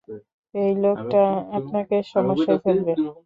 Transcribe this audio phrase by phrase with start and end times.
[0.53, 1.21] এই লোকটা
[1.57, 2.93] আপনাকে সমস্যায় ফেলবে।